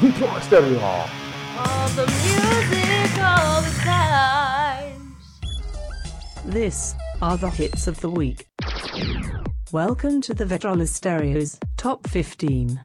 [0.00, 0.80] Vitro Stereo.
[0.80, 5.40] All the music, all the times.
[6.46, 8.46] This are the hits of the week.
[9.72, 12.80] Welcome to the Vitrola Stereo's Top 15.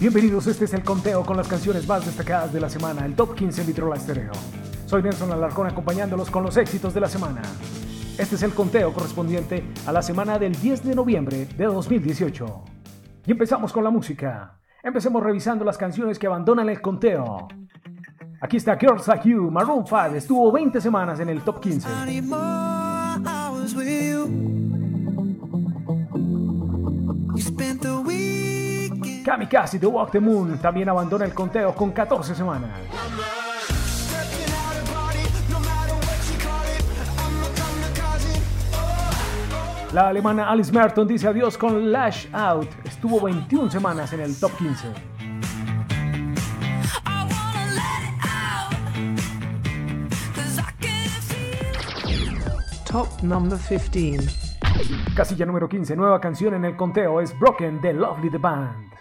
[0.00, 3.34] Bienvenidos, este es el conteo con las canciones más destacadas de la semana, el Top
[3.34, 4.32] 15 Vitrola Stereo.
[4.86, 7.42] Soy Nelson Alarcón acompañándolos con los éxitos de la semana.
[8.16, 12.64] Este es el conteo correspondiente a la semana del 10 de noviembre de 2018.
[13.26, 14.61] Y empezamos con la música.
[14.84, 17.46] Empecemos revisando las canciones que abandonan el conteo.
[18.40, 21.88] Aquí está Girls Like You, Maroon 5, estuvo 20 semanas en el top 15.
[29.24, 32.70] Kamikaze The Walk the Moon también abandona el conteo con 14 semanas.
[39.92, 42.91] La alemana Alice Merton dice adiós con Lash Out.
[43.02, 44.92] Estuvo 21 semanas en el top 15.
[52.88, 54.18] Top number 15.
[55.16, 58.92] Casilla número 15, nueva canción en el conteo es Broken de Lovely the Band.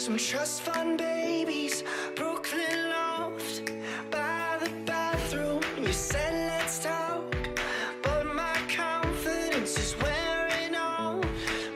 [0.00, 1.84] Some trust fund babies,
[2.16, 3.70] Brooklyn loft
[4.10, 5.60] by the bathroom.
[5.78, 7.36] You said let's talk,
[8.02, 11.22] but my confidence is wearing off.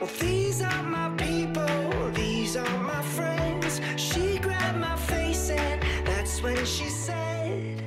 [0.01, 3.79] Well, these are my people, these are my friends.
[3.95, 7.79] She grabbed my face, and that's when she said,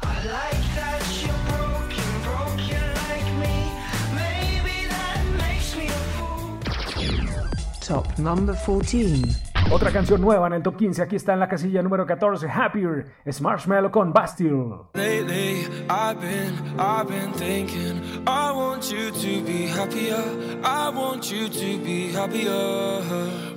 [0.00, 3.56] I like that you're broken, broken like me.
[4.22, 6.58] Maybe that makes me a fool.
[7.80, 9.47] Top number 14.
[9.70, 13.04] Otra canción nueva en el top 15, aquí está en la casilla número 14, Happier,
[13.26, 14.88] es Marshmallow con Bastille.
[14.94, 20.16] Lately, I've been, I've been thinking, I want you to be happier.
[20.64, 23.02] I want you to be happier.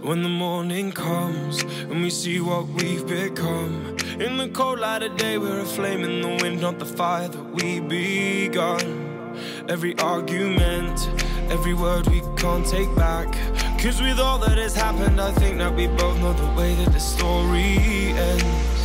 [0.03, 3.95] When the morning comes and we see what we've become.
[4.19, 7.29] In the cold light of day, we're a flame in the wind, not the fire
[7.29, 9.31] that we begun.
[9.69, 11.09] Every argument,
[11.49, 13.33] every word we can't take back.
[13.81, 16.93] Cause with all that has happened, I think that we both know the way that
[16.93, 18.80] the story ends.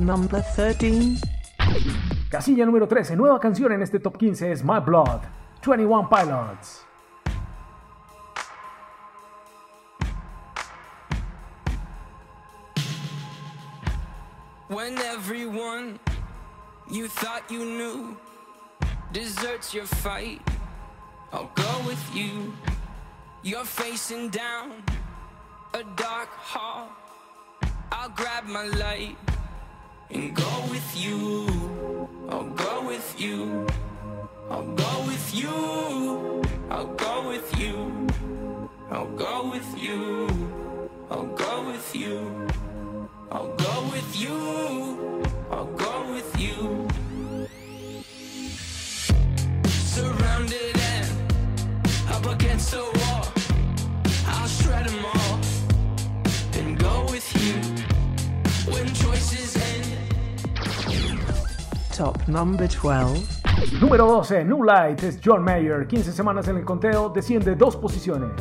[0.00, 1.18] Number 13.
[2.30, 5.20] Casilla número 13, nueva canción en este top 15 es My Blood,
[5.62, 6.82] 21 Pilots.
[14.68, 15.98] When everyone
[16.90, 18.16] you thought you knew
[19.12, 20.40] deserts your fight,
[21.32, 22.52] I'll go with you.
[23.42, 24.82] You're facing down
[25.72, 26.88] a dark hall.
[27.92, 29.16] I'll grab my light
[30.10, 32.08] and go with you.
[32.28, 33.66] I'll go with you.
[34.50, 36.42] I'll go with you.
[36.70, 38.08] I'll go with you.
[38.90, 40.28] I'll go with you.
[41.10, 42.48] I'll go with you.
[43.30, 44.75] I'll go with you.
[61.96, 63.80] Top number 12.
[63.80, 68.32] Número 12, New Light es John Mayer, 15 semanas en el conteo, desciende dos posiciones.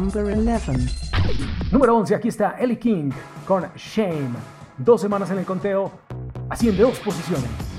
[0.00, 0.72] Number 11.
[1.70, 3.10] Número 11, aquí está Ellie King
[3.46, 4.30] con Shame.
[4.78, 5.92] Dos semanas en el conteo,
[6.48, 7.69] asciende dos posiciones.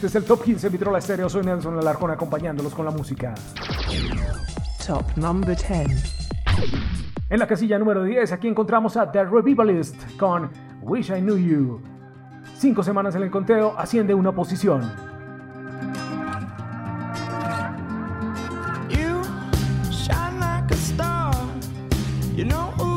[0.00, 1.28] Este es el Top 15 Vitrola Estéreo.
[1.28, 3.34] Soy Nelson Alarcón acompañándolos con la música.
[4.86, 6.30] Top number 10.
[7.28, 10.50] En la casilla número 10, aquí encontramos a The Revivalist con
[10.80, 11.82] Wish I Knew You.
[12.56, 14.90] Cinco semanas en el conteo, asciende una posición.
[18.88, 19.20] You
[19.90, 21.30] shine like a star.
[22.34, 22.89] You know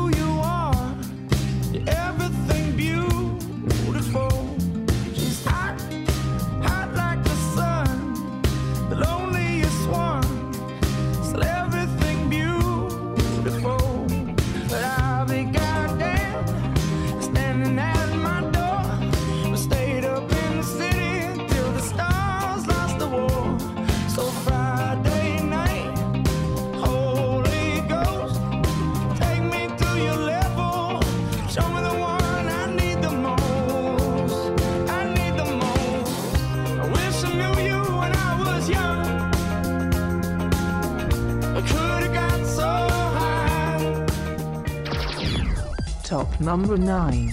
[46.40, 47.32] number 9.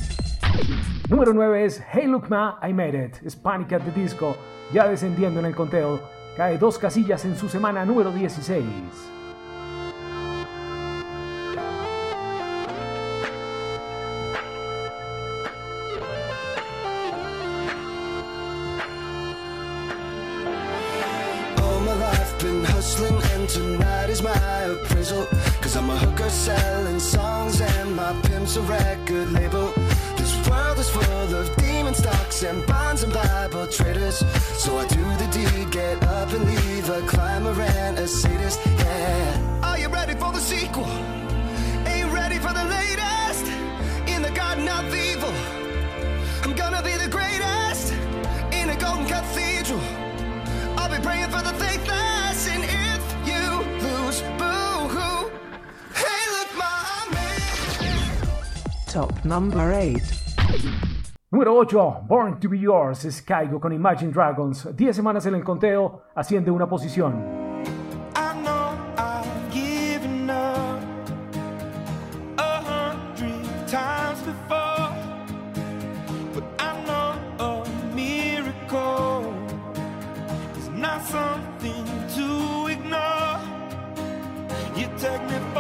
[1.09, 3.25] Número 9 es Hey Look Ma, I Made It.
[3.25, 4.36] Es Panic at the Disco,
[4.74, 6.01] ya descendiendo en el conteo.
[6.38, 8.63] Cae dos casillas en su semana número 16.
[21.57, 25.27] All my life been hustling and tonight is my appraisal
[25.72, 29.72] Cause I'm a hooker selling songs and my pimp's a record label.
[30.18, 34.18] This world is full of demon stocks and bonds and Bible traders.
[34.62, 39.62] So I do the deed, get up and leave a climber and a sadist, yeah.
[39.64, 40.84] Are you ready for the sequel?
[41.88, 43.46] Ain't ready for the latest?
[44.08, 45.34] In the garden of evil.
[46.44, 47.94] I'm gonna be the greatest
[48.52, 49.80] In a golden cathedral.
[50.76, 52.00] I'll be praying for the faithless,
[58.92, 60.02] Top number 8.
[61.32, 64.68] Número 8, Born to be Yours, es Kaigo con Imagine Dragons.
[64.76, 67.42] 10 semanas en el conteo, asciende una posición.
[85.04, 85.50] I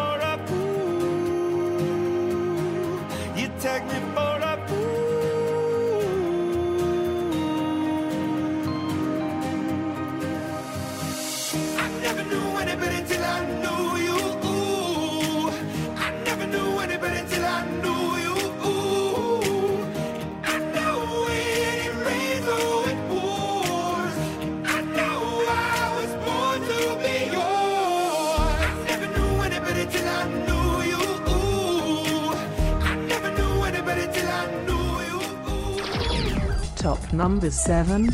[36.81, 38.09] Top number 7.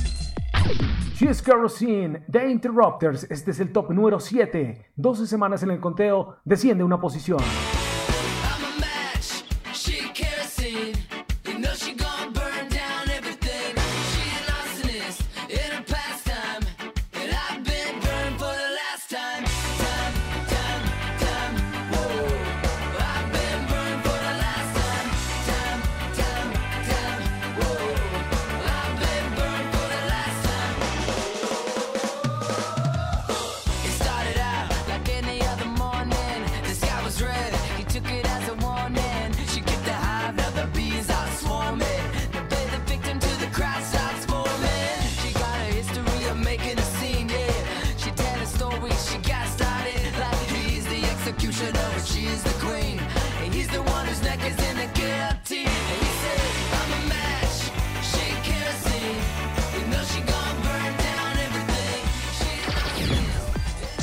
[1.15, 4.91] She's Kerosene, The Interrupters, este es el top número 7.
[4.93, 7.39] 12 semanas en el conteo, desciende una posición.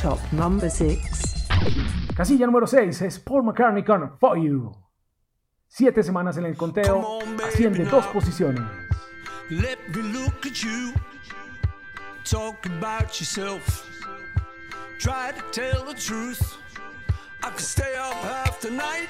[0.05, 1.47] Top number 6.
[2.15, 4.71] Casilla número 6 es Paul McCartney con For You.
[5.67, 8.63] Siete semanas en el conteo, asciende dos posiciones.
[9.49, 10.93] Let me look at you.
[12.23, 13.89] Talk about yourself.
[14.99, 16.59] Try to tell the truth.
[17.43, 19.09] I could stay up half the night.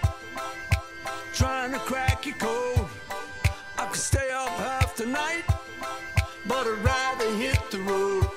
[1.33, 2.87] Trying to crack your code.
[3.79, 5.43] I could stay up half the night.
[6.47, 8.31] But I'd rather hit the road.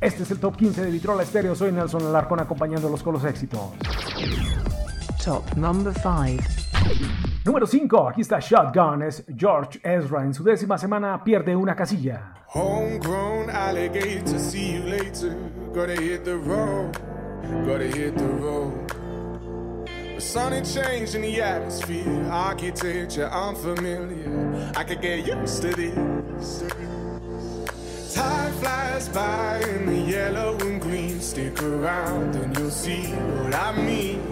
[0.00, 1.54] Este es el top 15 de Vitrola Estéreo.
[1.54, 3.60] Soy Nelson Alarcón acompañándolos con los éxitos.
[5.22, 6.40] Top number 5.
[7.44, 10.24] Número 5, aquí está Shotgun, es George Ezra.
[10.24, 12.34] En su décima semana pierde una casilla.
[12.48, 15.36] Homegrown alligator, see you later.
[15.72, 16.98] Gotta hit the road,
[17.64, 18.72] gotta hit the road.
[20.16, 24.72] The sun ain't changed in the atmosphere, architecture unfamiliar.
[24.76, 26.64] I could get used to this.
[28.12, 31.20] Time flies by in the yellow and green.
[31.20, 34.31] Stick around and you'll see what I mean.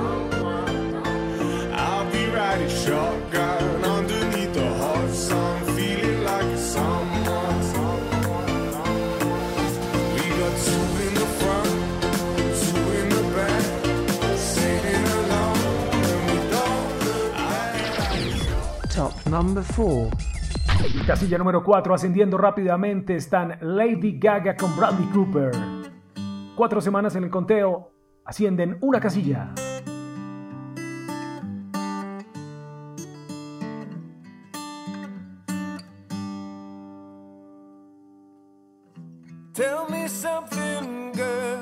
[19.43, 20.09] Number 4.
[21.07, 25.51] Casilla número 4, ascendiendo rápidamente, están Lady Gaga con Bradley Cooper.
[26.55, 27.91] Cuatro semanas en el conteo,
[28.23, 29.51] ascienden una casilla.
[39.53, 41.59] Tell me something, girl.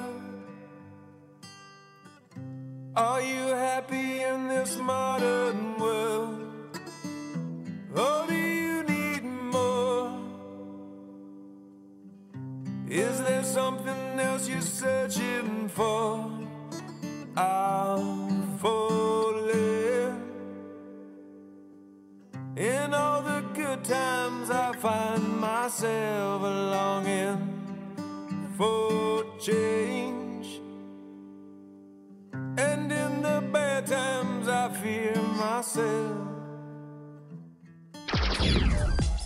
[2.95, 6.18] Are you happy in this modern world?
[14.39, 16.31] Something you're searching for?
[17.35, 20.21] I'm falling.
[22.57, 27.37] In all the good times, I find myself longing
[28.57, 30.61] for change.
[32.57, 36.27] And in the bad times, I fear myself.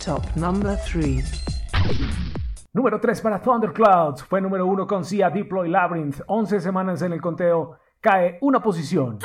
[0.00, 1.22] Top number 3.
[2.74, 6.22] Número 3 para Thunderclouds, fue número 1 con Sia Deploy Labyrinth.
[6.26, 9.20] 11 semanas en el conteo, cae una posición.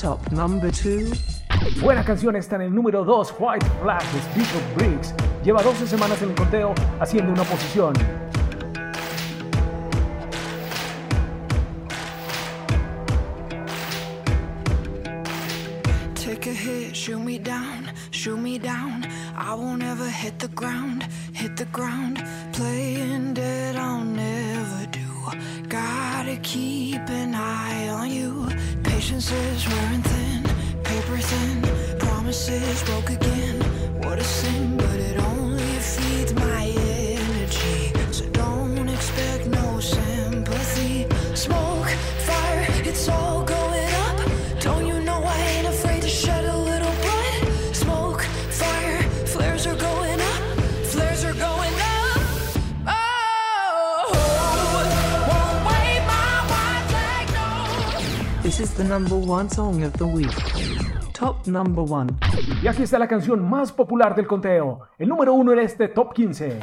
[0.00, 1.82] Top number 2.
[1.82, 5.14] Buena canción está en el número 2, White Flag de Speak of Bricks.
[5.44, 7.92] Lleva 12 semanas en el conteo, haciendo una posición.
[32.70, 33.60] Is broke again.
[34.02, 37.92] What a sin, but it only feeds my energy.
[38.10, 41.06] So don't expect no sympathy.
[41.34, 41.88] Smoke,
[42.26, 44.18] fire, it's all going up.
[44.60, 47.74] Don't you know I ain't afraid to shed a little blood?
[47.74, 48.22] Smoke,
[48.62, 50.42] fire, flares are going up.
[50.92, 52.20] Flares are going up.
[52.86, 52.96] Oh.
[58.42, 60.59] This is the number one song of the week.
[61.20, 62.08] Top number one.
[62.62, 66.14] Y aquí está la canción más popular del conteo, el número uno en este top
[66.14, 66.60] 15.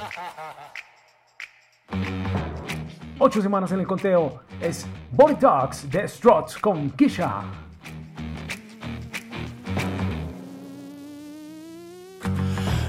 [3.19, 7.43] Ocho semanas en el conteo es Body Talks de Struts con Kisha.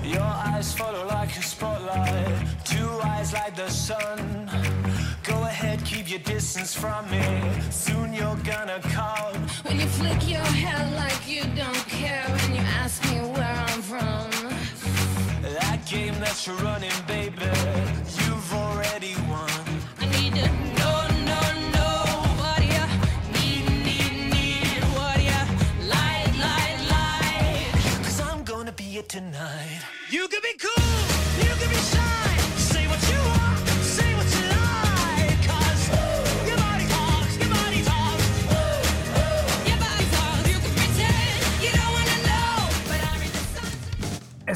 [0.04, 2.64] Your eyes follow like a spotlight.
[2.64, 4.77] Two eyes like the sun.
[5.60, 7.20] Go ahead, keep your distance from me.
[7.70, 9.34] Soon you're gonna come.
[9.64, 13.82] When you flick your hair like you don't care when you ask me where I'm
[13.82, 14.30] from.
[15.42, 17.50] That game that you're running, baby,
[18.22, 19.50] you've already won.
[19.98, 20.46] I need to
[20.78, 22.02] know, know, know
[22.40, 22.62] what
[25.20, 25.44] yeah.
[25.88, 28.04] Light, lie, light.
[28.04, 29.80] Cause I'm gonna be it tonight.
[30.08, 30.87] you need,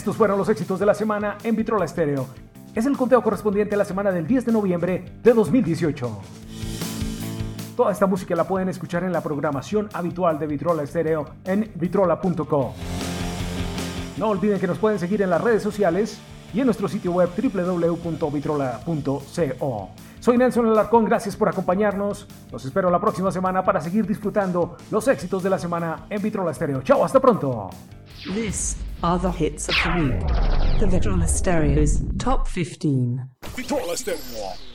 [0.02, 2.26] Estos fueron los éxitos de la semana en Vitrola Estéreo.
[2.74, 6.20] Es el conteo correspondiente a la semana del 10 de noviembre de 2018.
[7.76, 12.74] Toda esta música la pueden escuchar en la programación habitual de Vitrola Estéreo en vitrola.co.
[14.16, 16.18] No olviden que nos pueden seguir en las redes sociales
[16.52, 19.90] y en nuestro sitio web www.vitrola.co.
[20.22, 22.28] Soy Nelson Alarcón, gracias por acompañarnos.
[22.52, 26.52] Los espero la próxima semana para seguir disfrutando los éxitos de la semana en Vitrola
[26.52, 26.80] Estéreo.
[26.82, 27.70] Chao, hasta pronto.
[28.32, 30.78] This are the hits of the week.
[30.78, 33.18] The Vitrola Stereo's Top 15.
[33.56, 34.71] Vitrola Stereo.